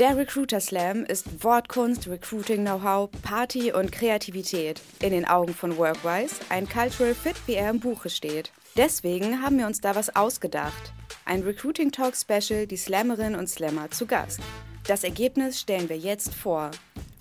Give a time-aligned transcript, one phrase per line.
[0.00, 4.82] Der Recruiter Slam ist Wortkunst, Recruiting-Know-how, Party und Kreativität.
[5.00, 8.50] In den Augen von Workwise ein Cultural Fit, wie er im Buche steht.
[8.76, 10.92] Deswegen haben wir uns da was ausgedacht.
[11.26, 14.40] Ein Recruiting Talk Special, die Slammerinnen und Slammer zu Gast.
[14.88, 16.72] Das Ergebnis stellen wir jetzt vor.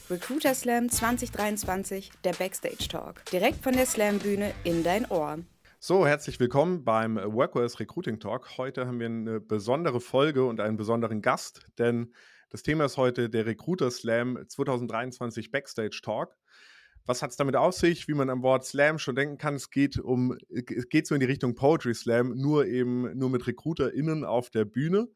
[0.10, 3.24] Recruiter Slam 2023, der Backstage Talk.
[3.26, 5.38] Direkt von der Slam-Bühne in dein Ohr.
[5.80, 8.58] So, herzlich willkommen beim Workers Recruiting Talk.
[8.58, 12.12] Heute haben wir eine besondere Folge und einen besonderen Gast, denn
[12.54, 16.38] das Thema ist heute der Recruiter Slam 2023 Backstage Talk.
[17.08, 18.08] Was hat es damit auf sich?
[18.08, 21.20] Wie man am Wort Slam schon denken kann, es geht um, es geht so in
[21.20, 25.08] die Richtung Poetry Slam, nur eben nur mit RecruiterInnen auf der Bühne.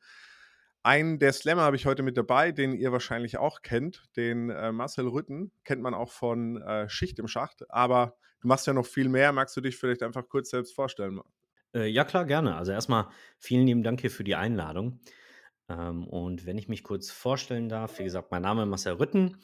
[0.81, 4.71] Einen der Slammer habe ich heute mit dabei, den ihr wahrscheinlich auch kennt, den äh,
[4.71, 8.87] Marcel Rütten, kennt man auch von äh, Schicht im Schacht, aber du machst ja noch
[8.87, 9.31] viel mehr.
[9.31, 11.21] Magst du dich vielleicht einfach kurz selbst vorstellen?
[11.75, 12.55] Äh, ja, klar, gerne.
[12.55, 14.99] Also erstmal vielen lieben Dank hier für die Einladung.
[15.69, 19.37] Ähm, und wenn ich mich kurz vorstellen darf, wie gesagt, mein Name ist Marcel Rütten.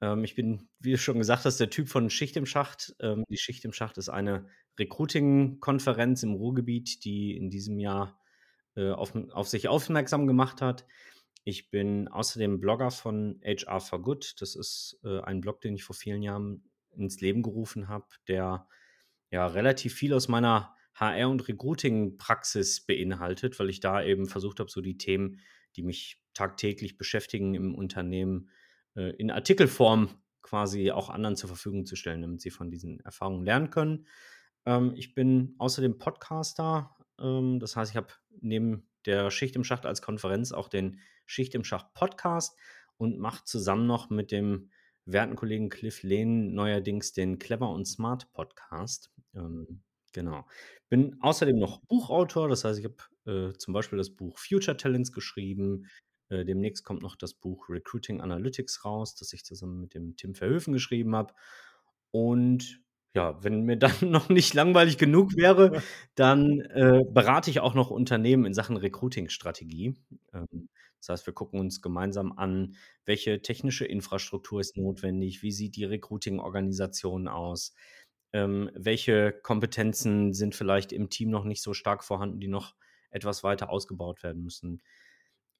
[0.00, 2.94] Ähm, ich bin, wie du schon gesagt hast, der Typ von Schicht im Schacht.
[3.00, 8.18] Ähm, die Schicht im Schacht ist eine Recruiting-Konferenz im Ruhrgebiet, die in diesem Jahr
[8.76, 10.86] äh, auf, auf sich aufmerksam gemacht hat.
[11.44, 14.40] Ich bin außerdem Blogger von HR for Good.
[14.40, 16.64] Das ist äh, ein Blog, den ich vor vielen Jahren
[16.96, 18.66] ins Leben gerufen habe, der
[19.30, 24.70] ja relativ viel aus meiner HR- und Recruiting-Praxis beinhaltet, weil ich da eben versucht habe,
[24.70, 25.40] so die Themen,
[25.76, 28.50] die mich tagtäglich beschäftigen im Unternehmen,
[28.96, 33.44] äh, in Artikelform quasi auch anderen zur Verfügung zu stellen, damit sie von diesen Erfahrungen
[33.44, 34.06] lernen können.
[34.66, 38.08] Ähm, ich bin außerdem Podcaster, ähm, das heißt, ich habe
[38.40, 42.56] neben der Schicht im Schacht als Konferenz auch den Schicht im Schacht Podcast
[42.96, 44.70] und mache zusammen noch mit dem
[45.04, 49.10] werten Kollegen Cliff Lehn neuerdings den Clever und Smart Podcast.
[49.34, 50.46] Ähm, genau.
[50.88, 55.12] Bin außerdem noch Buchautor, das heißt, ich habe äh, zum Beispiel das Buch Future Talents
[55.12, 55.86] geschrieben.
[56.28, 60.34] Äh, demnächst kommt noch das Buch Recruiting Analytics raus, das ich zusammen mit dem Tim
[60.34, 61.34] Verhöfen geschrieben habe.
[62.10, 62.80] Und
[63.14, 65.82] ja, wenn mir dann noch nicht langweilig genug wäre,
[66.14, 69.94] dann äh, berate ich auch noch Unternehmen in Sachen Recruiting-Strategie.
[70.32, 70.68] Ähm,
[71.00, 75.84] das heißt, wir gucken uns gemeinsam an, welche technische Infrastruktur ist notwendig, wie sieht die
[75.84, 77.74] Recruiting-Organisation aus,
[78.32, 82.74] ähm, welche Kompetenzen sind vielleicht im Team noch nicht so stark vorhanden, die noch
[83.10, 84.82] etwas weiter ausgebaut werden müssen.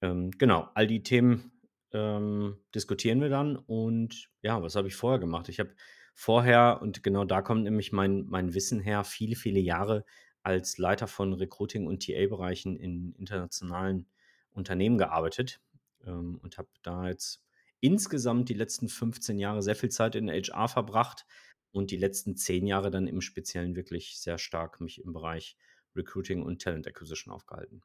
[0.02, 1.52] Ähm, genau, all die Themen
[1.92, 3.56] ähm, diskutieren wir dann.
[3.56, 5.48] Und ja, was habe ich vorher gemacht?
[5.48, 5.74] Ich habe
[6.14, 10.04] vorher, und genau da kommt nämlich mein, mein Wissen her, viele, viele Jahre
[10.42, 14.06] als Leiter von Recruiting- und TA-Bereichen in internationalen
[14.52, 15.60] Unternehmen gearbeitet
[16.06, 17.42] ähm, und habe da jetzt
[17.80, 21.26] insgesamt die letzten 15 Jahre sehr viel Zeit in HR verbracht
[21.72, 25.56] und die letzten 10 Jahre dann im Speziellen wirklich sehr stark mich im Bereich
[25.96, 27.82] Recruiting und Talent Acquisition aufgehalten.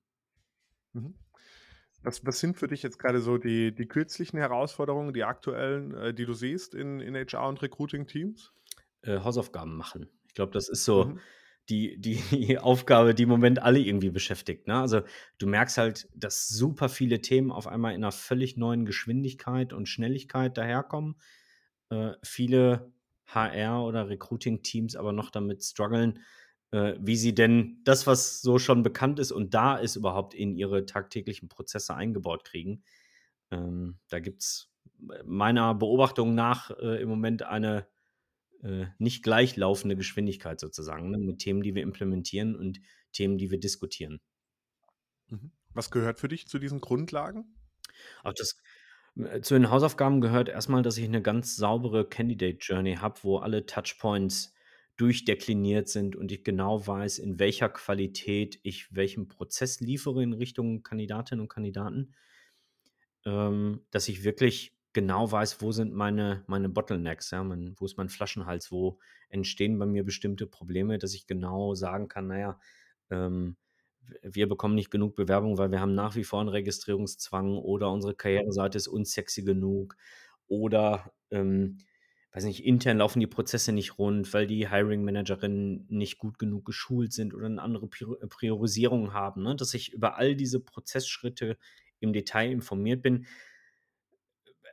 [0.94, 1.16] Mhm.
[2.06, 6.14] Was, was sind für dich jetzt gerade so die, die kürzlichen Herausforderungen, die aktuellen, äh,
[6.14, 8.54] die du siehst in, in HR und Recruiting-Teams?
[9.02, 10.10] Äh, Hausaufgaben machen.
[10.28, 11.20] Ich glaube, das ist so mhm.
[11.70, 14.68] die, die Aufgabe, die im Moment alle irgendwie beschäftigt.
[14.68, 14.80] Ne?
[14.80, 15.02] Also
[15.40, 19.90] du merkst halt, dass super viele Themen auf einmal in einer völlig neuen Geschwindigkeit und
[19.90, 21.16] Schnelligkeit daherkommen.
[21.90, 22.94] Äh, viele
[23.34, 26.20] HR- oder Recruiting-Teams aber noch damit strugglen,
[27.00, 30.86] wie sie denn das, was so schon bekannt ist und da ist, überhaupt in ihre
[30.86, 32.84] tagtäglichen Prozesse eingebaut kriegen.
[33.52, 34.72] Ähm, da gibt es
[35.26, 37.88] meiner Beobachtung nach äh, im Moment eine
[38.64, 42.82] äh, nicht gleichlaufende Geschwindigkeit sozusagen ne, mit Themen, die wir implementieren und
[43.12, 44.22] Themen, die wir diskutieren.
[45.28, 45.52] Mhm.
[45.74, 47.56] Was gehört für dich zu diesen Grundlagen?
[48.24, 48.58] Auch das,
[49.18, 53.38] äh, zu den Hausaufgaben gehört erstmal, dass ich eine ganz saubere Candidate Journey habe, wo
[53.38, 54.55] alle Touchpoints
[54.98, 60.84] durchdekliniert sind und ich genau weiß, in welcher Qualität ich welchen Prozess liefere in Richtung
[60.84, 62.14] Kandidatinnen und Kandidaten,
[63.26, 67.98] ähm, dass ich wirklich genau weiß, wo sind meine, meine Bottlenecks, ja, mein, wo ist
[67.98, 72.58] mein Flaschenhals, wo entstehen bei mir bestimmte Probleme, dass ich genau sagen kann, naja,
[73.10, 73.58] ähm,
[74.22, 78.16] wir bekommen nicht genug Bewerbung, weil wir haben nach wie vor einen Registrierungszwang oder unsere
[78.16, 79.98] Karriereseite ist unsexy genug
[80.48, 81.80] oder ähm,
[82.36, 87.14] weiß nicht, intern laufen die Prozesse nicht rund, weil die Hiring-Managerinnen nicht gut genug geschult
[87.14, 89.56] sind oder eine andere äh, Priorisierung haben, ne?
[89.56, 91.58] dass ich über all diese Prozessschritte
[92.00, 93.26] im Detail informiert bin,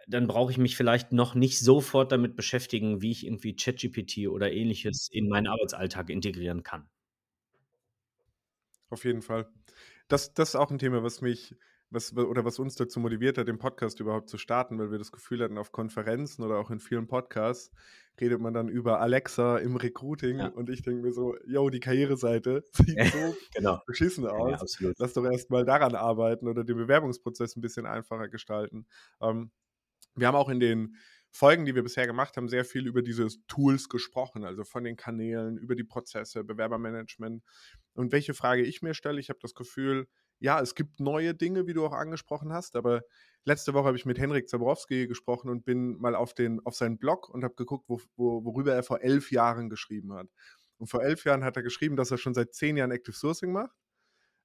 [0.08, 4.50] dann brauche ich mich vielleicht noch nicht sofort damit beschäftigen, wie ich irgendwie ChatGPT oder
[4.50, 6.88] ähnliches in meinen Arbeitsalltag integrieren kann.
[8.90, 9.48] Auf jeden Fall.
[10.08, 11.54] Das, das ist auch ein Thema, was mich
[11.92, 15.12] was, oder was uns dazu motiviert hat, den Podcast überhaupt zu starten, weil wir das
[15.12, 17.70] Gefühl hatten, auf Konferenzen oder auch in vielen Podcasts
[18.20, 20.48] redet man dann über Alexa im Recruiting ja.
[20.48, 23.80] und ich denke mir so, yo, die Karriereseite sieht so genau.
[23.86, 24.78] beschissen aus.
[24.80, 28.86] Ja, Lass doch erstmal daran arbeiten oder den Bewerbungsprozess ein bisschen einfacher gestalten.
[29.20, 29.50] Ähm,
[30.14, 30.96] wir haben auch in den
[31.30, 34.96] Folgen, die wir bisher gemacht haben, sehr viel über diese Tools gesprochen, also von den
[34.96, 37.42] Kanälen, über die Prozesse, Bewerbermanagement.
[37.94, 40.06] Und welche Frage ich mir stelle, ich habe das Gefühl,
[40.42, 43.02] ja, es gibt neue Dinge, wie du auch angesprochen hast, aber
[43.44, 46.98] letzte Woche habe ich mit Henrik Zabrowski gesprochen und bin mal auf, den, auf seinen
[46.98, 50.26] Blog und habe geguckt, wo, wo, worüber er vor elf Jahren geschrieben hat.
[50.78, 53.52] Und vor elf Jahren hat er geschrieben, dass er schon seit zehn Jahren Active Sourcing
[53.52, 53.70] macht,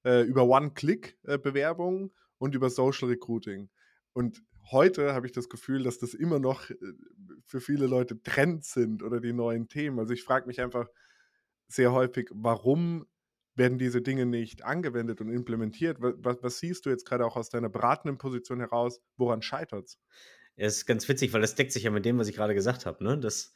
[0.03, 3.71] äh, über One-Click-Bewerbungen und über Social Recruiting.
[4.13, 6.75] Und heute habe ich das Gefühl, dass das immer noch äh,
[7.43, 9.97] für viele Leute Trends sind oder die neuen Themen.
[9.97, 10.87] Also ich frage mich einfach
[11.67, 13.07] sehr häufig, warum
[13.57, 15.97] werden diese Dinge nicht angewendet und implementiert?
[15.99, 19.01] Was, was siehst du jetzt gerade auch aus deiner beratenden Position heraus?
[19.17, 19.99] Woran scheitert es?
[20.55, 22.85] Es ist ganz witzig, weil das deckt sich ja mit dem, was ich gerade gesagt
[22.85, 23.17] habe, ne?
[23.17, 23.53] dass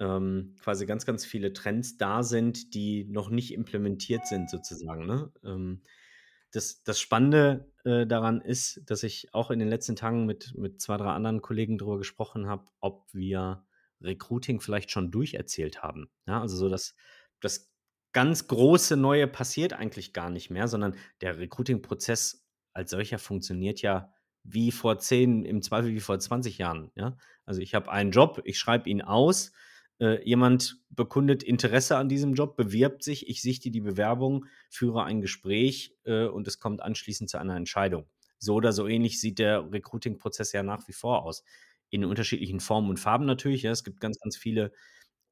[0.00, 5.06] ähm, quasi ganz, ganz viele Trends da sind, die noch nicht implementiert sind, sozusagen.
[5.06, 5.32] Ne?
[5.44, 5.82] Ähm,
[6.52, 10.80] das, das Spannende äh, daran ist, dass ich auch in den letzten Tagen mit, mit
[10.80, 13.64] zwei, drei anderen Kollegen darüber gesprochen habe, ob wir
[14.00, 16.10] Recruiting vielleicht schon durcherzählt haben.
[16.26, 16.94] Ja, also so, dass
[17.40, 17.69] das
[18.12, 24.12] ganz große Neue passiert eigentlich gar nicht mehr, sondern der Recruiting-Prozess als solcher funktioniert ja
[24.42, 26.90] wie vor 10, im Zweifel wie vor 20 Jahren.
[26.94, 27.16] Ja?
[27.44, 29.52] Also ich habe einen Job, ich schreibe ihn aus,
[30.00, 35.20] äh, jemand bekundet Interesse an diesem Job, bewirbt sich, ich sichte die Bewerbung, führe ein
[35.20, 38.06] Gespräch äh, und es kommt anschließend zu einer Entscheidung.
[38.38, 41.44] So oder so ähnlich sieht der Recruiting-Prozess ja nach wie vor aus.
[41.90, 43.62] In unterschiedlichen Formen und Farben natürlich.
[43.62, 43.72] Ja.
[43.72, 44.72] Es gibt ganz, ganz viele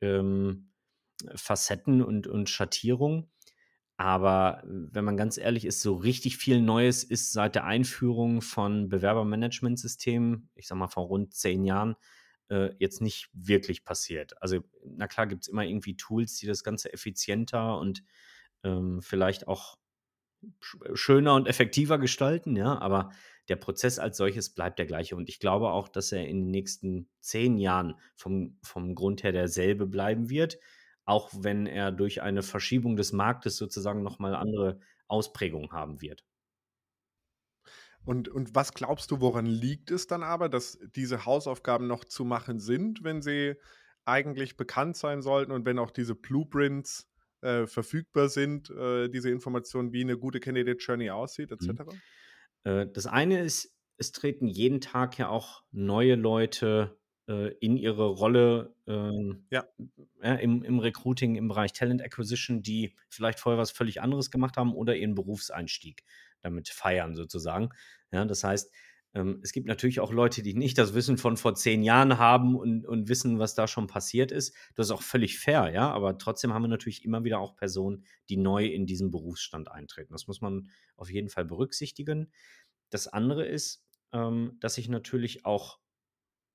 [0.03, 0.71] ähm,
[1.35, 3.31] Facetten und, und Schattierungen.
[3.97, 8.89] Aber wenn man ganz ehrlich ist, so richtig viel Neues ist seit der Einführung von
[8.89, 11.97] Bewerbermanagementsystemen, ich sag mal vor rund zehn Jahren,
[12.49, 14.41] äh, jetzt nicht wirklich passiert.
[14.41, 18.05] Also, na klar, gibt es immer irgendwie Tools, die das Ganze effizienter und
[18.63, 19.77] ähm, vielleicht auch
[20.61, 23.11] schöner und effektiver gestalten, ja, aber
[23.49, 25.17] der Prozess als solches bleibt der gleiche.
[25.17, 29.33] Und ich glaube auch, dass er in den nächsten zehn Jahren vom, vom Grund her
[29.33, 30.59] derselbe bleiben wird
[31.09, 36.23] auch wenn er durch eine Verschiebung des Marktes sozusagen nochmal andere Ausprägungen haben wird.
[38.05, 42.27] Und, und was glaubst du, woran liegt es dann aber, dass diese Hausaufgaben noch zu
[42.27, 43.55] machen sind, wenn sie
[44.05, 47.11] eigentlich bekannt sein sollten und wenn auch diese Blueprints
[47.41, 51.69] äh, verfügbar sind, äh, diese Informationen, wie eine gute Candidate Journey aussieht, etc.?
[51.69, 52.71] Mhm.
[52.71, 56.99] Äh, das eine ist, es treten jeden Tag ja auch neue Leute
[57.61, 59.67] in ihre Rolle ähm, ja.
[60.23, 64.57] Ja, im, im Recruiting, im Bereich Talent Acquisition, die vielleicht vorher was völlig anderes gemacht
[64.57, 66.05] haben oder ihren Berufseinstieg
[66.41, 67.69] damit feiern sozusagen.
[68.11, 68.73] Ja, das heißt,
[69.15, 72.57] ähm, es gibt natürlich auch Leute, die nicht das Wissen von vor zehn Jahren haben
[72.57, 74.55] und, und wissen, was da schon passiert ist.
[74.75, 78.05] Das ist auch völlig fair, ja, aber trotzdem haben wir natürlich immer wieder auch Personen,
[78.29, 80.13] die neu in diesen Berufsstand eintreten.
[80.13, 82.33] Das muss man auf jeden Fall berücksichtigen.
[82.91, 85.79] Das andere ist, ähm, dass sich natürlich auch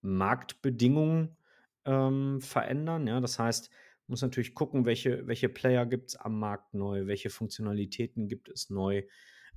[0.04, 1.38] Marktbedingungen
[1.86, 3.08] ähm, verändern.
[3.08, 7.08] Ja, das heißt, man muss natürlich gucken, welche, welche Player gibt es am Markt neu,
[7.08, 9.04] welche Funktionalitäten gibt es neu,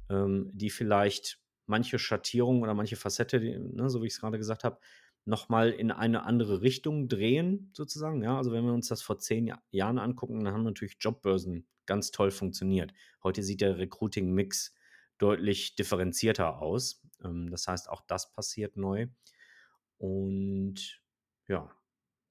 [0.08, 4.38] ähm, die vielleicht manche Schattierungen oder manche Facette, die, ne, so wie ich es gerade
[4.38, 4.78] gesagt habe,
[5.24, 8.22] nochmal in eine andere Richtung drehen, sozusagen.
[8.22, 11.66] Ja, also wenn wir uns das vor zehn Jahr, Jahren angucken, dann haben natürlich Jobbörsen
[11.84, 12.92] ganz toll funktioniert.
[13.24, 14.74] Heute sieht der Recruiting-Mix
[15.18, 17.02] deutlich differenzierter aus.
[17.24, 19.08] Ähm, das heißt, auch das passiert neu.
[19.98, 21.00] Und
[21.48, 21.70] ja,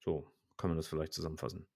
[0.03, 1.67] so kann man das vielleicht zusammenfassen.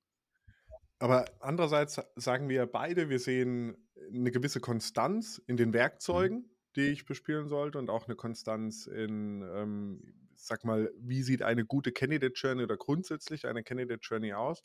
[0.99, 3.77] Aber andererseits sagen wir beide, wir sehen
[4.13, 5.73] eine gewisse Konstanz in den mhm.
[5.73, 6.49] Werkzeugen, mhm.
[6.75, 11.65] die ich bespielen sollte und auch eine Konstanz in, ähm, sag mal, wie sieht eine
[11.65, 14.63] gute Candidate Journey oder grundsätzlich eine Candidate Journey aus?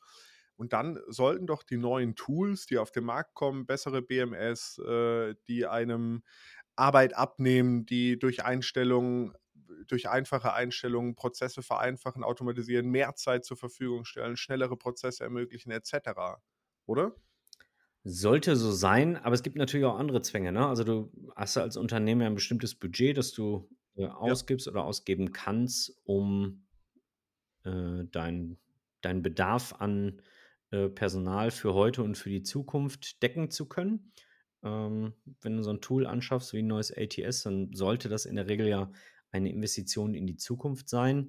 [0.56, 5.34] Und dann sollten doch die neuen Tools, die auf den Markt kommen, bessere BMS, äh,
[5.48, 6.22] die einem
[6.76, 9.32] Arbeit abnehmen, die durch Einstellungen
[9.86, 16.10] durch einfache Einstellungen Prozesse vereinfachen, automatisieren, mehr Zeit zur Verfügung stellen, schnellere Prozesse ermöglichen, etc.
[16.86, 17.14] Oder?
[18.04, 20.52] Sollte so sein, aber es gibt natürlich auch andere Zwänge.
[20.52, 20.66] Ne?
[20.66, 24.72] Also du hast als Unternehmer ein bestimmtes Budget, das du äh, ausgibst ja.
[24.72, 26.66] oder ausgeben kannst, um
[27.64, 28.58] äh, deinen
[29.04, 30.20] dein Bedarf an
[30.70, 34.12] äh, Personal für heute und für die Zukunft decken zu können.
[34.62, 38.36] Ähm, wenn du so ein Tool anschaffst wie ein neues ATS, dann sollte das in
[38.36, 38.90] der Regel ja
[39.34, 41.28] eine Investition in die Zukunft sein.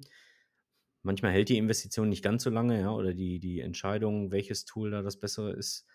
[1.02, 4.90] Manchmal hält die Investition nicht ganz so lange, ja, oder die, die Entscheidung, welches Tool
[4.90, 5.86] da das bessere ist,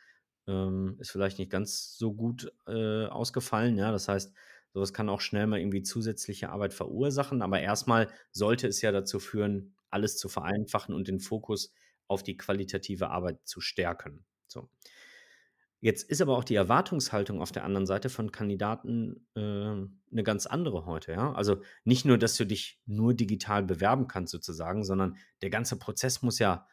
[0.48, 3.78] ähm, ist vielleicht nicht ganz so gut äh, ausgefallen.
[3.78, 4.34] Ja, das heißt,
[4.74, 9.20] Sowas kann auch schnell mal irgendwie zusätzliche Arbeit verursachen, aber erstmal sollte es ja dazu
[9.20, 11.74] führen, alles zu vereinfachen und den Fokus
[12.08, 14.24] auf die qualitative Arbeit zu stärken.
[14.48, 14.70] So.
[15.84, 20.46] Jetzt ist aber auch die Erwartungshaltung auf der anderen Seite von Kandidaten äh, 'ne ganz
[20.46, 21.34] andere heute, ja?
[21.34, 26.22] Also, nicht nur, dass du dich nur digital bewerben kannst sozusagen, sondern der ganze Prozess
[26.22, 26.68] muss ja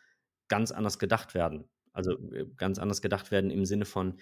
[0.49, 1.71] ganz anders gedacht werden.
[1.95, 4.21] Also, äh, ganz anders gedacht werden im Sinne von,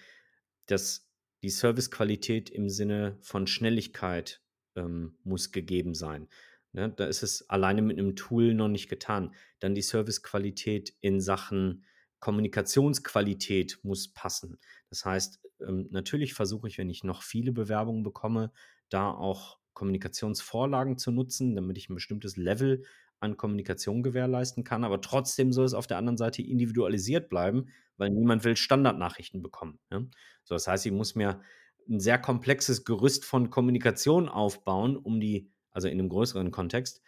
[0.67, 1.09] dass
[1.43, 4.41] die Servicequalität im Sinne von Schnelligkeit,
[4.75, 6.29] ähm, muss gegeben sein,
[6.73, 6.89] ne?
[6.95, 9.35] Da ist es alleine mit 'nem Tool noch nicht getan.
[9.59, 11.85] Dann die Servicequalität in Sachen
[12.19, 14.57] Kommunikationsqualität muss passen.
[14.91, 18.51] Das heißt, ähm, natürlich versuche ich, wenn ich noch viele Bewerbungen bekomme,
[18.89, 22.83] da auch Kommunikationsvorlagen zu nutzen, damit ich 'n bestimmtes Level
[23.19, 27.67] an Kommunikation gewährleisten kann, aber trotzdem soll es auf der anderen Seite individualisiert bleiben,
[27.97, 30.09] weil niemand will Standardnachrichten bekommen, ne?
[30.43, 31.41] So, das heißt, ich muss mir
[31.89, 37.01] 'n sehr komplexes Gerüst von Kommunikation aufbauen, um die also in 'nem größeren Kontext,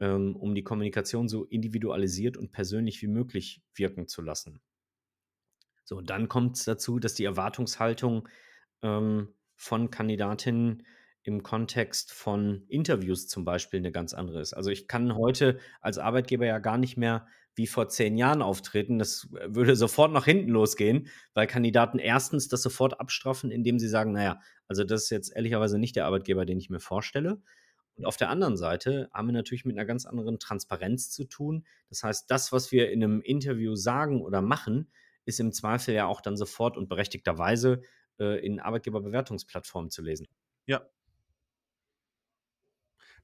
[0.00, 4.60] ähm, um die Kommunikation so individualisiert und persönlich wie möglich wirken zu lassen.
[5.90, 8.28] So, dann kommt's dazu, dass die Erwartungshaltung,
[8.82, 10.82] ähm, von Kandidatinnen
[11.22, 14.52] im Kontext von Interviews zum Beispiel 'ne ganz andere ist.
[14.52, 18.98] Also, ich kann heute als Arbeitgeber ja gar nicht mehr wie vor 10 Jahren auftreten.
[18.98, 23.88] Das, äh, würde sofort nach hinten losgehen, weil Kandidaten erstens das sofort abstraffen, indem sie
[23.88, 27.40] sagen: „Na ja, also das ist jetzt ehrlicherweise nicht der Arbeitgeber, den ich mir vorstelle.“
[27.96, 31.64] Und auf der anderen Seite haben wir natürlich mit 'ner ganz anderen Transparenz zu tun.
[31.88, 34.90] Das heißt, das, was wir in 'nem Interview sagen oder machen,
[35.28, 37.82] ist im Zweifel ja auch dann sofort und berechtigterweise,
[38.20, 40.26] äh, in Arbeitgeberbewertungsplattformen zu lesen.
[40.66, 40.88] Ja.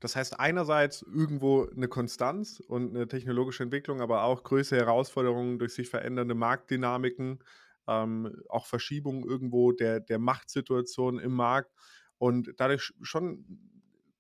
[0.02, 5.75] Das heißt einerseits irgendwo 'ne Konstanz und 'ne technologische Entwicklung, aber auch größere Herausforderungen durch
[5.75, 7.38] sich verändernde Marktdynamiken,
[7.87, 11.70] ähm, auch Verschiebungen irgendwo der der Machtsituation im Markt
[12.18, 13.44] und dadurch sch schon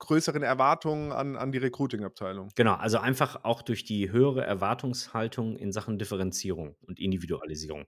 [0.04, 2.54] größeren Erwartungen an an die Recruiting-Abteilung.
[2.56, 7.86] Genau, also einfach auch durch die höhere Erwartungshaltung in Sachen Differenzierung und Individualisierung.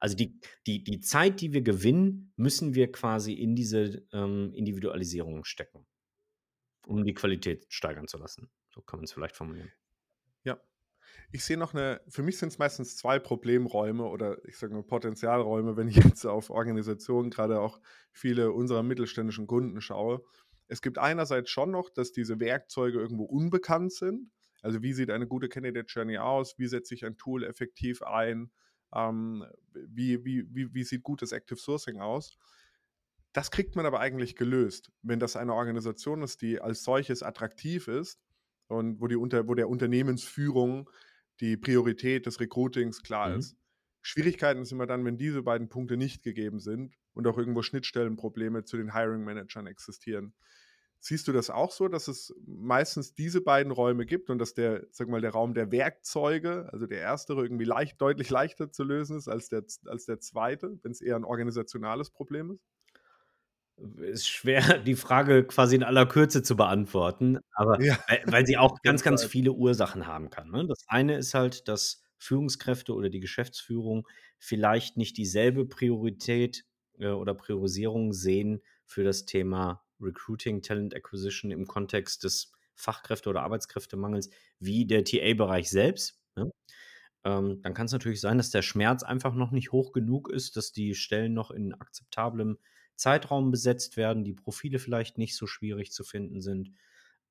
[0.00, 5.44] Also die die die Zeit, die wir gewinnen, müssen wir quasi in diese, ähm, Individualisierung
[5.44, 5.86] stecken
[6.86, 8.50] um die Qualität steigern zu lassen.
[8.70, 9.72] So kann man's vielleicht formulieren.
[10.44, 10.58] Ja.
[11.32, 15.76] Ich sehe noch 'ne für mich sind's meistens 2 Problemräume oder ich sage mal Potenzialräume,
[15.76, 17.80] wenn ich jetzt auf Organisationen, grade auch
[18.12, 20.24] viele unserer mittelständischen Kunden schaue.
[20.68, 24.30] Es gibt einerseits schon noch, dass diese Werkzeuge irgendwo unbekannt sind.
[24.62, 26.58] Also, wie sieht eine gute Candidate Journey aus?
[26.58, 28.52] Wie setze ich ein Tool effektiv ein?
[28.94, 32.36] Ähm, wie wie wie wie sieht gutes Active Sourcing aus?
[33.32, 37.88] Das kriegt man aber eigentlich gelöst, wenn das eine Organisation ist, die als solches attraktiv
[37.88, 38.20] ist
[38.68, 40.90] und wo die unter wo der Unternehmensführung
[41.40, 43.36] die Priorität des Recruitings klar Mhm.
[43.36, 43.56] ist.
[44.02, 48.64] Schwierigkeiten ist immer dann, wenn diese beiden Punkte nicht gegeben sind und auch irgendwo Schnittstellenprobleme
[48.64, 50.34] zu den Hiring Managern existieren.
[51.00, 54.86] Siehst du das auch so, dass es meistens diese beiden Räume gibt und dass der,
[54.90, 59.16] sage mal, der Raum der Werkzeuge, also der erstere irgendwie leicht deutlich leichter zu lösen
[59.18, 62.60] ist als der als der zweite, wenn's eher 'n organisationales Problem ist?
[64.00, 68.56] Ist schwer, die Frage quasi in aller Kürze zu beantworten, aber Ja, weil weil sie
[68.58, 70.66] auch ganz, ganz viele Ursachen haben kann, ne?
[70.66, 74.08] Das eine ist halt, dass Führungskräfte oder die Geschäftsführung
[74.38, 76.64] vielleicht nicht dieselbe Priorität,
[77.00, 83.42] äh, oder Priorisierung sehen für das Thema Recruiting, Talent Acquisition im Kontext des Fachkräfte oder
[83.42, 86.50] Arbeitskräftemangels wie der TA-Bereich selbst, ne?
[87.24, 90.72] Ähm, dann kann's natürlich sein, dass der Schmerz einfach noch nicht hoch genug ist, dass
[90.72, 92.58] die Stellen noch in akzeptablem
[92.96, 96.72] Zeitraum besetzt werden, die Profile vielleicht nicht so schwierig zu finden sind.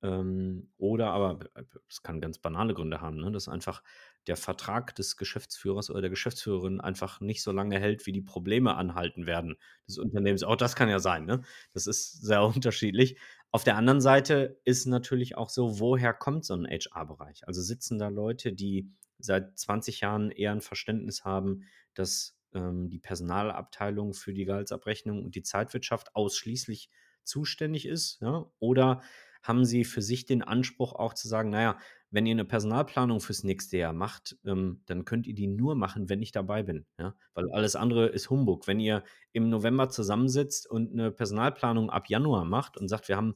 [0.04, 1.46] Ähm, oder aber b
[1.90, 3.84] es kann ganz banale Gründe haben, ne, dass einfach
[4.28, 8.76] der Vertrag des Geschäftsführers oder der Geschäftsführerin einfach nicht so lange hält, wie die Probleme
[8.76, 9.56] anhalten werden
[9.88, 10.44] des Unternehmens.
[10.44, 11.42] Auch das kann ja sein, ne?
[11.74, 13.18] Das ist sehr unterschiedlich.
[13.52, 17.48] Auf der anderen Seite ist natürlich auch so, woher kommt so 'n HR-Bereich?
[17.48, 21.64] Also, sitzen da Leute, die seit 20 Jahren eher 'n Verständnis haben,
[21.96, 26.90] dass, ähm, die Personalabteilung für die Gehaltsabrechnung und die Zeitwirtschaft ausschließlich
[27.24, 28.52] zuständig ist, ja?
[28.60, 29.02] Oder
[29.44, 31.78] haben sie für sich den Anspruch auch zu sagen: „Na ja,
[32.12, 36.10] wenn ihr 'ne Personalplanung fürs nächste Jahr macht, ähm, dann könnt ihr die nur machen,
[36.10, 37.16] wenn ich dabei bin, ja?
[37.34, 39.04] Weil alles andere ist Humbug.“ Wenn ihr
[39.34, 43.36] im November zusammensitzt und 'ne Personalplanung ab Januar macht und sagt: „Wir haben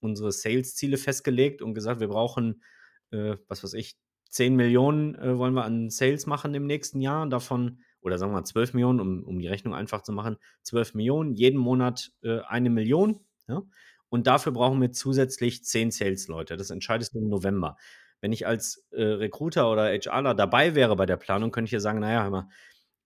[0.00, 2.62] unsere Sales-Ziele festgelegt und gesagt, wir brauchen,
[3.10, 3.96] äh, was weiß ich,
[4.30, 8.44] 10.000.000, äh, wollen wir an Sales machen im nächsten Jahr, davon“ oder sagen wir mal
[8.44, 13.62] 12.000.000, um um die Rechnung einfach zu machen, 12.000.000, jeden Monat, äh, 1.000.000, ja?
[14.10, 16.56] Und dafür brauchen wir zusätzlich 10 Sales-Leute.
[16.58, 17.76] Das entscheidest du im November.
[18.20, 21.80] Wenn ich als, äh, Recruiter oder HRler dabei wäre bei der Planung, könnte ich ja
[21.80, 22.48] sagen: „Na ja, hör mal,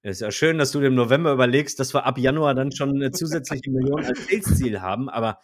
[0.02, 3.10] Ist ja schön, dass du im November überlegst, dass wir ab Januar dann schon 'ne
[3.12, 5.38] zusätzliche Million als Sales-Ziel haben, aber,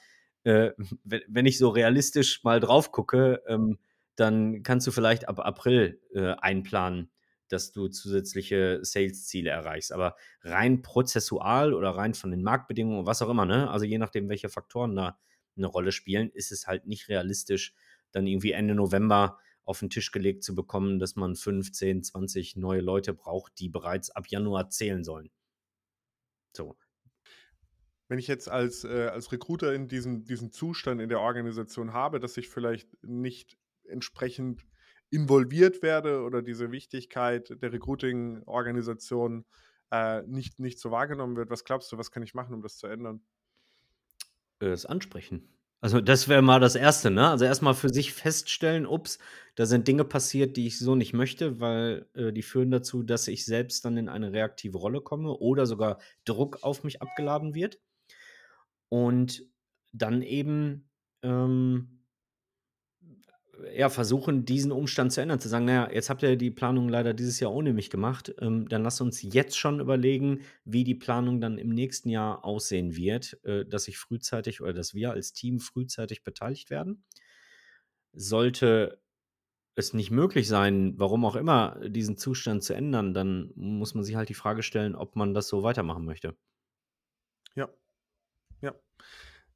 [0.45, 0.71] äh,
[1.05, 3.79] we wenn ich so realistisch mal drauf gucke, ähm,
[4.17, 7.11] dann kannst du vielleicht ab April, äh, einplanen,
[7.49, 9.93] dass du zusätzliche Sales-Ziele erreichst.
[9.93, 14.29] Aber rein prozessual oder rein von den Marktbedingungen, was auch immer, ne, also je nachdem,
[14.29, 15.19] welche Faktoren da
[15.57, 17.75] 'ne Rolle spielen, ist es halt nicht realistisch,
[18.12, 22.57] dann irgendwie Ende November auf 'n Tisch gelegt zu bekommen, dass man 5, 10, 20
[22.57, 25.30] neue Leute braucht, die bereits ab Januar zählen sollen.
[26.57, 26.76] So.
[28.11, 32.19] Wenn ich jetzt als, äh als Recruiter in diesen diesen Zustand in der Organisation habe,
[32.19, 34.66] dass ich vielleicht nicht entsprechend
[35.11, 39.45] involviert werde oder diese Wichtigkeit der Recruiting-Organisation,
[39.92, 41.50] äh, nicht nicht so wahrgenommen wird.
[41.50, 43.23] Was glaubst du, was kann ich machen, um das zu ändern?
[44.61, 45.49] Äh, es ansprechen.
[45.83, 47.29] Also, das wäre mal das Erste, ne?
[47.31, 49.19] Also, erst mal für sich feststellen: „Ups,
[49.55, 53.29] da sind Dinge passiert, die ich so nicht möchte, weil, äh, die führen dazu, dass
[53.29, 57.79] ich selbst dann in eine reaktive Rolle komme oder sogar Druck auf mich abgeladen wird.“
[58.93, 59.45] Und
[59.93, 60.90] dann eben,
[61.23, 62.00] ähm
[63.75, 66.88] ja, versuchen, diesen Umstand zu ändern, zu sagen: „Na ja, jetzt habt ihr die Planung
[66.88, 68.35] leider dieses Jahr ohne mich gemacht.
[68.40, 72.97] Ähm, dann lasst uns jetzt schon überlegen, wie die Planung dann im nächsten Jahr aussehen
[72.97, 77.05] wird, äh, dass ich frühzeitig oder dass wir als Team frühzeitig beteiligt werden.“
[78.14, 79.00] Sollte
[79.76, 84.17] es nicht möglich sein, warum auch immer, diesen Zustand zu ändern, dann muss man sich
[84.17, 86.37] halt die Frage stellen, ob man das so weitermachen möchte.
[87.57, 87.69] Ja.
[88.62, 88.75] Ja.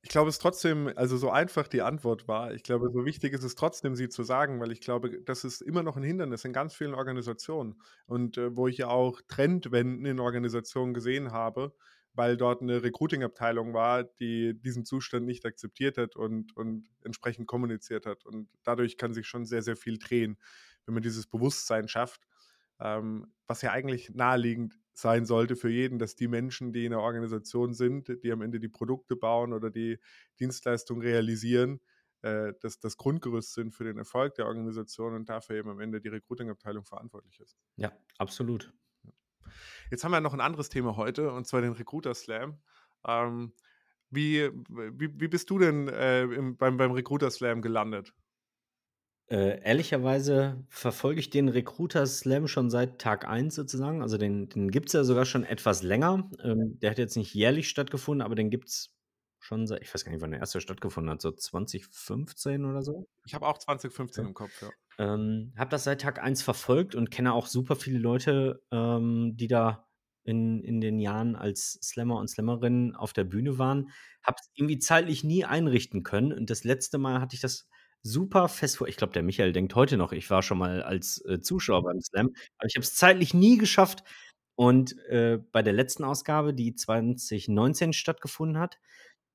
[0.07, 3.43] Ich glaube, es trotzdem also, so einfach die Antwort war, ich glaube, so wichtig ist
[3.43, 6.53] es trotzdem, sie zu sagen, weil ich glaube, das ist immer noch 'n Hindernis in
[6.53, 11.75] ganz vielen Organisationen und, äh, wo ich ja auch Trendwenden in Organisationen gesehen habe,
[12.13, 18.05] weil dort 'ne Recruiting-Abteilung war, die diesen Zustand nicht akzeptiert hat und und entsprechend kommuniziert
[18.05, 18.27] hat.
[18.27, 20.37] Und dadurch kann sich schon sehr, sehr viel drehen,
[20.85, 22.21] wenn man dieses Bewusstsein schafft,
[22.79, 27.01] ähm, was ja eigentlich naheliegend sein sollte für jeden, dass die Menschen, die in der
[27.01, 29.99] Organisation sind, die am Ende die Produkte bauen oder die
[30.41, 31.81] Dienstleistung realisieren,
[32.23, 36.01] äh, dass das Grundgerüst sind für den Erfolg der Organisation und dafür eben am Ende
[36.01, 37.55] die Recruiting-Abteilung verantwortlich ist.
[37.77, 38.73] Ja, absolut.
[39.91, 42.61] Jetzt haben wir noch 'n anderes Thema heute, und zwar den Recruiter Slam.
[43.07, 43.53] Ähm,
[44.11, 48.15] wie wie wie bist du denn, äh, im beim beim Recruiter Slam gelandet?
[49.31, 54.03] Äh, ehrlicherweise verfolge ich den Recruiter Slam schon seit Tag 1 sozusagen.
[54.03, 56.31] Also, den den gibt's ja sogar schon etwas länger.
[56.42, 58.94] Ähm, der hat jetzt nicht jährlich stattgefunden, aber den gibt's
[59.38, 60.61] schon seit ich weiß gar nicht, wann der 1.
[60.61, 63.07] stattgefunden hat, so 2015 oder so?
[63.27, 64.29] Ich habe auch 2015 Ja.
[64.29, 64.75] im Kopf, ja.
[64.99, 69.49] Ähm, habe das seit Tag 1 verfolgt und kenne auch super viele Leute, ähm, die
[69.49, 69.88] da
[70.25, 73.90] in in den Jahren als Slammer und Slammerinnen auf der Bühne waren.
[74.22, 77.68] Habe es irgendwie zeitlich nie einrichten können und das letzte Mal hatte ich das
[78.05, 81.25] super fest vor ich glaube, der Michael denkt heute noch, ich war schon mal als,
[81.27, 84.05] äh, Zuschauer beim Slam, aber ich habe es zeitlich nie geschafft.
[84.57, 88.79] Und, äh, bei der letzten Ausgabe, die 2019 stattgefunden hat,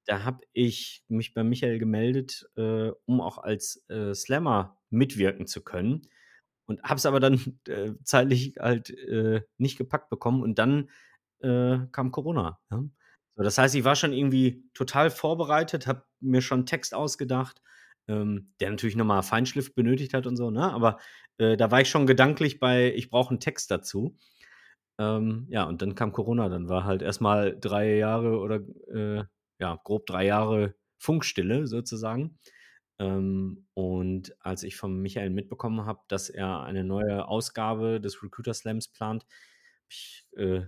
[0.06, 5.64] da habe ich mich bei Michael gemeldet, äh, um auch als, äh, Slammer mitwirken zu
[5.64, 6.08] können
[6.66, 7.34] und habe es aber dann,
[7.68, 10.90] äh, zeitlich halt, äh, nicht gepackt bekommen und dann,
[11.42, 12.90] kam Corona, ne?
[13.38, 17.62] So, das heißt, ich war schon irgendwie total vorbereitet, habe mir schon Text ausgedacht,
[18.10, 20.72] ähm, der natürlich noch mal Feinschliff benötigt hat und so, ne?
[20.74, 21.00] Aber,
[21.40, 24.18] äh, da war ich schon gedanklich bei: „Ich brauche 'n Text dazu.“
[24.98, 26.50] Ähm, ja, und dann kam Corona.
[26.50, 28.60] Dann war halt erst mal 3 Jahre oder,
[28.94, 29.24] äh,
[29.60, 32.38] ja, grob 3 Jahre Funkstille sozusagen.
[33.00, 38.54] Ähm, und als ich vom Michael mitbekommen habe, dass er eine neue Ausgabe des Recruiter
[38.54, 39.32] Slams plant, habe
[39.92, 40.62] ich, äh,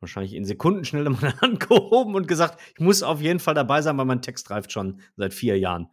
[0.00, 3.98] wahrscheinlich in Sekundenschnelle meine Hand gehoben und gesagt: „Ich muss auf jeden Fall dabei sein,
[3.98, 5.88] weil mein Text reift schon seit 4 Jahren.“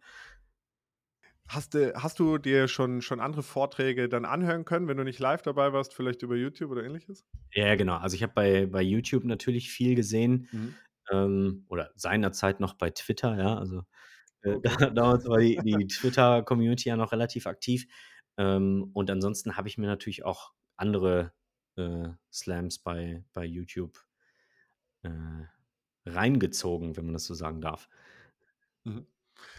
[1.48, 5.18] Hast du hast du dir schon schon andere Vorträge dann anhören können, wenn du nicht
[5.18, 7.26] live dabei warst, vielleicht über YouTube oder Ähnliches?
[7.52, 7.96] Ja, genau.
[7.96, 10.78] Also, ich habe bei bei YouTube natürlich viel gesehen, Mhm.
[11.10, 13.56] ähm, oder seinerzeit noch bei Twitter, ja.
[13.58, 13.84] Also,
[14.42, 14.74] äh, Okay.
[14.80, 17.86] da damals war die die Twitter-Community ja noch relativ aktiv.
[18.38, 21.32] Ähm, und ansonsten habe ich mir natürlich auch andere,
[21.76, 23.98] äh, Slams bei bei YouTube,
[25.02, 25.10] äh,
[26.06, 27.88] reingezogen, wenn man das so sagen darf.
[28.84, 29.06] Mhm.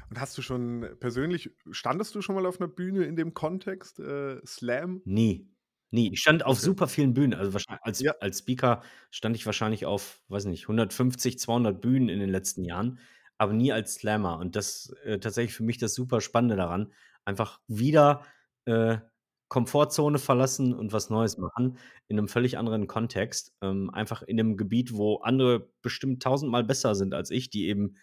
[0.09, 3.99] Und hast du schon persönlich standest du schon mal auf 'ner Bühne in dem Kontext,
[3.99, 5.03] äh, Slam?
[5.05, 5.47] Nie,
[5.91, 6.11] nie.
[6.13, 6.59] Ich stand auf Okay.
[6.59, 7.33] super vielen Bühnen.
[7.33, 8.13] Also, wahrschei als Ja.
[8.19, 12.99] als Speaker stand ich wahrscheinlich auf, weiß nicht, 150, 200 Bühnen in den letzten Jahren,
[13.37, 14.37] aber nie als Slammer.
[14.39, 16.91] Und das, äh, tatsächlich für mich das super Spannende daran,
[17.25, 18.25] einfach wieder,
[18.65, 18.97] äh,
[19.47, 23.55] Komfortzone verlassen und was Neues machen in 'nem völlig anderen Kontext.
[23.61, 27.95] Ähm, einfach in 'nem Gebiet, wo andere bestimmt tausendmal besser sind als ich, die eben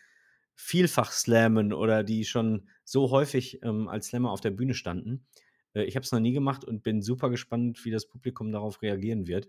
[0.57, 5.27] vielfach slammen oder die schon so häufig, ähm, als Slammer auf der Bühne standen.
[5.75, 8.83] Äh, ich habe es noch nie gemacht und bin super gespannt, wie das Publikum darauf
[8.83, 9.49] reagieren wird.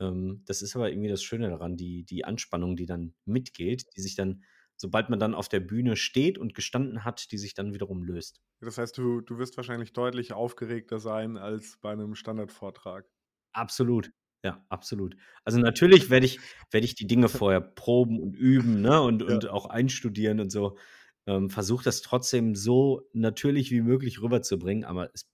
[0.00, 4.00] Ähm, das ist aber irgendwie das Schöne daran, die die Anspannung, die dann mitgeht, die
[4.02, 4.44] sich dann,
[4.76, 8.40] sobald man dann auf der Bühne steht und gestanden hat, die sich dann wiederum löst.
[8.60, 13.06] Das heißt, du du wirst wahrscheinlich deutlich aufgeregter sein als bei 'nem Standardvortrag.
[13.54, 14.10] Absolut,
[14.44, 15.16] ja, absolut.
[15.44, 19.40] Also, natürlich werde ich werde ich die Dinge vorher proben und üben, ne, und Ja.
[19.40, 20.78] und auch einstudieren und so.
[21.26, 25.30] Ähm, versuche das trotzdem so natürlich wie möglich rüberzubringen, aber es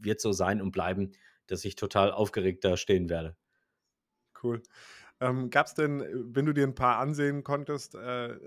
[0.00, 1.12] wird so sein und bleiben,
[1.46, 3.36] dass ich total aufgeregt da stehen werde.
[4.40, 4.62] Cool.
[5.20, 7.98] Ähm, gab's denn, äh, wenn du dir 'n paar ansehen konntest, äh,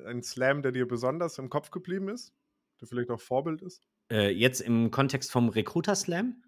[0.05, 2.33] einen Slam, der dir besonders im Kopf geblieben ist,
[2.81, 3.85] der vielleicht auch Vorbild ist?
[4.11, 6.44] Äh, jetzt im Kontext vom Recruiter Slam?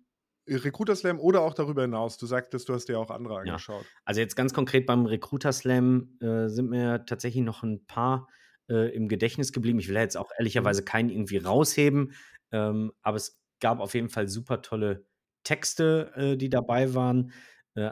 [0.50, 2.18] Recruiter Slam oder auch darüber hinaus.
[2.18, 3.62] Du sagtest, du hast dir auch andere Ja.
[3.62, 3.90] angeschaut.
[4.06, 8.28] Also, jetzt ganz konkret beim Recruiter Slam, äh, sind mir tatsächlich noch 'n paar,
[8.70, 9.80] äh, im Gedächtnis geblieben.
[9.80, 10.78] Ich will jetzt auch Mhm.
[10.78, 12.14] ehrlicherweise keinen irgendwie rausheben,
[12.52, 15.06] ähm, aber es gab auf jeden Fall super tolle
[15.44, 17.32] Texte, äh, die dabei waren.
[17.76, 17.92] Äh,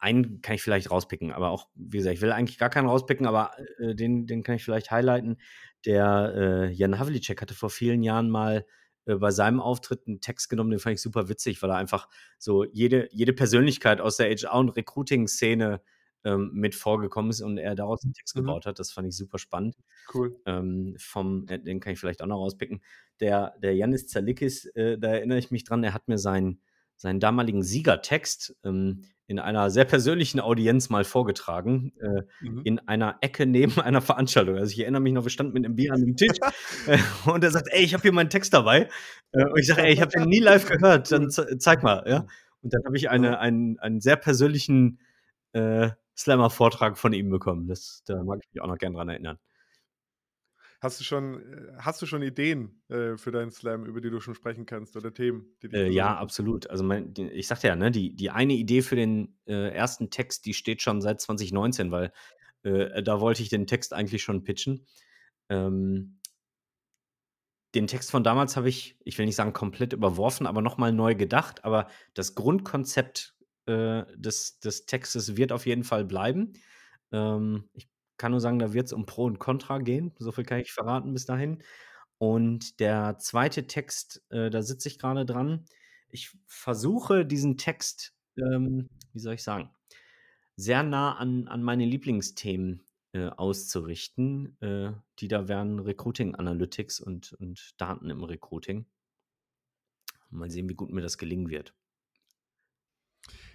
[0.00, 3.26] einen kann ich vielleicht rauspicken, aber auch wie gesagt, ich will eigentlich gar keinen rauspicken,
[3.26, 5.38] aber, äh, den den kann ich vielleicht highlighten.
[5.86, 8.66] Der, äh, Jan Havlicek hatte vor vielen Jahren mal,
[9.06, 12.08] äh, bei seinem Auftritt 'n Text genommen, den fand ich super witzig, weil er einfach
[12.38, 15.82] so jede jede Persönlichkeit aus der HR und Recruiting-Szene,
[16.24, 18.36] ähm, mit vorgekommen ist und er daraus 'n Text Mhm.
[18.36, 18.78] gebaut hat.
[18.78, 19.76] Das fand ich super spannend.
[20.06, 20.40] Cool.
[20.46, 22.82] Ähm, vom äh, den kann ich vielleicht auch noch rauspicken.
[23.20, 26.60] Der der Yannis Zerlikis, äh, da erinnere ich mich dran, er hat mir seinen
[27.00, 32.60] seinen damaligen Siegertext, ähm, in einer sehr persönlichen Audienz mal vorgetragen, äh, Mhm.
[32.64, 34.56] in einer Ecke neben einer Veranstaltung.
[34.58, 36.36] Also, ich erinnere mich noch, wir standen mit 'nem Bier an 'nem Tisch,
[36.86, 38.88] äh, und er sagt: „Ey, ich habe hier meinen Text dabei.“
[39.32, 42.26] Äh, und ich sage: „Ey, ich habe den nie live gehört, dann zeig mal“, ja?
[42.62, 45.00] Und dann habe ich eine einen einen sehr persönlichen,
[45.52, 47.66] äh, Slammer-Vortrag von ihm bekommen.
[47.68, 49.38] Das da mag ich mich auch noch gern dran erinnern.
[50.80, 54.20] Hast du schon äh, hast du schon Ideen, äh, für deinen Slam, über die du
[54.20, 56.68] schon sprechen kannst oder Themen, Äh, ja, absolut.
[56.70, 60.08] Also, mein die ich sagte ja, ne, die die eine Idee für den, äh, 1.
[60.10, 62.12] Text, die steht schon seit 2019, weil,
[62.62, 64.86] äh, da wollte ich den Text eigentlich schon pitchen.
[65.50, 66.16] Ähm
[67.74, 70.92] den Text von damals habe ich ich will nicht sagen, komplett überworfen, aber noch mal
[70.92, 71.64] neu gedacht.
[71.64, 76.54] Aber das Grundkonzept, äh, des des Textes wird auf jeden Fall bleiben.
[77.12, 77.88] Ähm, ich
[78.20, 80.12] kann nur sagen, da wird's um Pro und Contra gehen.
[80.18, 81.62] So viel kann ich verraten bis dahin.
[82.18, 83.48] Und der 2.
[83.62, 85.64] Text, äh, da sitze ich grade dran.
[86.10, 89.70] Ich versuche, diesen Text, ähm, wie soll ich sagen,
[90.56, 94.60] sehr nah an an meine Lieblingsthemen, äh, auszurichten.
[94.60, 98.86] Äh, die da wären Recruiting Analytics und und Daten im Recruiting.
[100.30, 101.74] Mal sehen, wie gut mir das gelingen wird.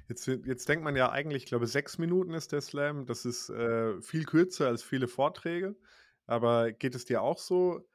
[0.09, 3.05] Jetzt jetzt denkt man ja eigentlich ich glaube, 6 Minuten ist der Slam.
[3.07, 5.75] Das ist, äh, viel kürzer als viele Vorträge.
[6.27, 7.87] Aber geht es dir auch so?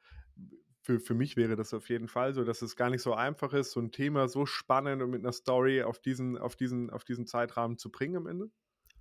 [0.81, 3.53] Für für mich wäre das auf jeden Fall so, dass es gar nicht so einfach
[3.53, 7.03] ist, so 'n Thema so spannend und mit 'ner Story auf diesen auf diesen auf
[7.05, 8.51] diesen Zeitrahmen zu bringen am Ende.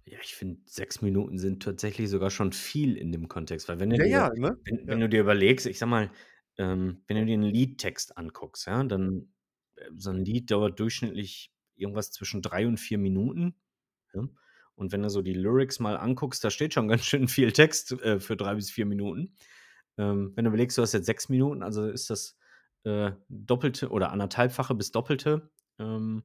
[0.07, 3.91] Ja, ich finde, 6 Minuten sind tatsächlich sogar schon viel in dem Kontext, weil wenn
[3.91, 4.57] du Ja, dir ja, ne?
[4.65, 4.91] wenn Ja.
[4.91, 6.11] wenn du dir überlegst, ich sage mal,
[6.57, 9.33] ähm, wenn du dir 'n Liedtext anguckst, ja, dann
[9.77, 13.55] äh, so 'n Lied dauert durchschnittlich irgendwas zwischen 3 und 4 Minuten,
[14.15, 14.23] ja?
[14.77, 17.93] Und wenn du so die Lyrics mal anguckst, da steht schon ganz schön viel Text,
[18.03, 19.35] äh, für 3 bis 4 Minuten.
[19.99, 22.37] Ähm, wenn du überlegst, du hast jetzt 6 Minuten, also ist das,
[22.85, 25.51] äh, Doppelte oder anderthalbfache bis Doppelte.
[25.79, 26.25] Ähm,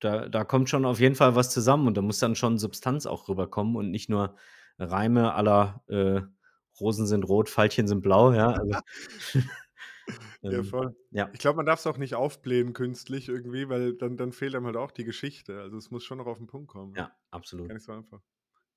[0.00, 3.06] da da kommt schon auf jeden Fall was zusammen und da muss dann schon Substanz
[3.06, 4.36] auch rüberkommen und nicht nur
[4.78, 6.20] Reime la, äh,
[6.80, 8.78] Rosen sind rot, Veilchen sind blau, ja, also
[10.48, 10.96] Ja, ähm, voll.
[11.10, 11.32] ja.
[11.32, 14.76] Ich glaube, man darf's auch nicht aufblähen künstlich irgendwie, weil dann dann fehlt einem halt
[14.76, 15.60] auch die Geschichte.
[15.60, 17.02] Also, es muss schon noch auf 'n Punkt kommen, ne?
[17.02, 17.68] Ja, absolut.
[17.68, 18.22] Gar nicht so einfach.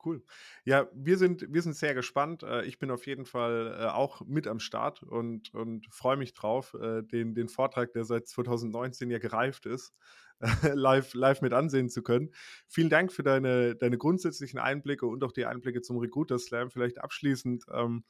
[0.04, 0.24] Cool.
[0.64, 2.42] Ja, wir sind wir sind sehr gespannt.
[2.44, 6.34] Äh, ich bin auf jeden Fall, äh, auch mit am Start und und freue mich
[6.34, 9.94] drauf, äh, den den Vortrag, der seit 2019 ja gereift ist,
[10.74, 12.30] live live mit ansehen zu können.
[12.70, 16.72] Vielen Dank für deine deine grundsätzlichen Einblicke und auch die Einblicke zum Recruiter Slam.
[16.72, 18.06] Vielleicht abschließend, ähm,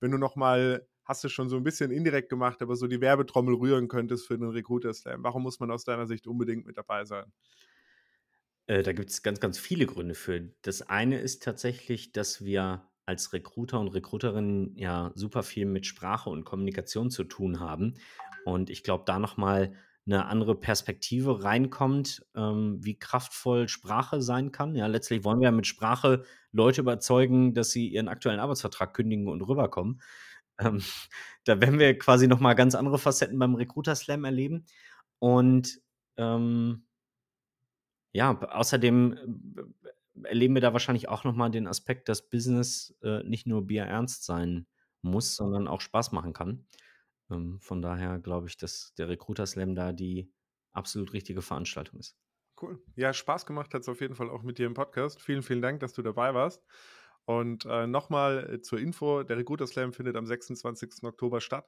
[0.00, 3.00] wenn du noch mal hast du schon so 'n bisschen indirekt gemacht, aber so die
[3.00, 5.22] Werbetrommel rühren könntest für den Recruiter Slam.
[5.24, 7.32] Warum muss man aus deiner Sicht unbedingt mit dabei sein?
[8.68, 10.40] Äh, da gibt's ganz, ganz viele Gründe für.
[10.62, 16.30] Das eine ist tatsächlich, dass wir als Recruiter und Recruiterinnen ja super viel mit Sprache
[16.30, 17.94] und Kommunikation zu tun haben.
[18.44, 19.74] Und ich glaube, da noch mal
[20.06, 24.74] 'ne andere Perspektive reinkommt, ähm, wie kraftvoll Sprache sein kann.
[24.74, 29.28] Ja, letztlich wollen wir ja mit Sprache Leute überzeugen, dass sie ihren aktuellen Arbeitsvertrag kündigen
[29.28, 30.00] und rüberkommen.
[30.60, 30.82] Ähm,
[31.44, 34.66] da werden wir quasi noch mal ganz andere Facetten beim Recruiter Slam erleben.
[35.18, 35.80] Und,
[36.16, 36.86] ähm
[38.12, 39.62] ja, außerdem, b
[40.22, 44.24] erleben wir da wahrscheinlich auch noch mal den Aspekt, dass Business, äh, nicht nur bierernst
[44.24, 44.66] sein
[45.02, 46.66] muss, sondern auch Spaß machen kann.
[47.30, 50.32] Ähm, von daher glaube ich, dass der Recruiter Slam da die
[50.72, 52.16] absolut richtige Veranstaltung ist.
[52.60, 52.80] Cool.
[52.94, 55.20] Ja, Spaß gemacht hat es auf jeden Fall auch mit dir im Podcast.
[55.20, 56.62] Vielen, vielen Dank, dass du dabei warst.
[57.26, 61.02] Und äh, nochmal äh, zur Info, der Recruiter Slam findet am 26.
[61.04, 61.66] Oktober statt.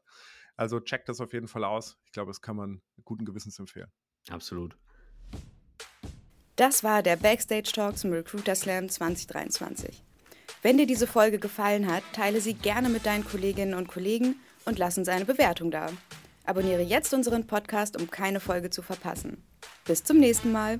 [0.57, 1.99] Also checkt das auf jeden Fall aus.
[2.05, 3.91] Ich glaube, das kann man guten Gewissens empfehlen.
[4.29, 4.77] Absolut.
[6.57, 10.03] Das war der Backstage Talk zum Recruiter Slam 2023.
[10.63, 14.79] Wenn dir diese Folge gefallen hat, teile sie gerne mit deinen Kolleginnen und Kollegen und
[14.79, 15.91] lass uns eine Bewertung da.
[16.45, 19.43] Abonniere jetzt unseren Podcast, um keine Folge zu verpassen.
[19.85, 20.79] Bis zum nächsten Mal.